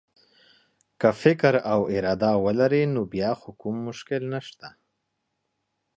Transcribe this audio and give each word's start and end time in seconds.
فکر 1.21 1.53
او 1.73 1.81
اراده 1.95 2.31
ولري 2.45 2.83
نو 2.93 3.01
بیا 3.13 3.31
خو 3.39 3.49
کوم 3.61 3.75
مشکل 3.87 4.21
نشته. 4.33 4.67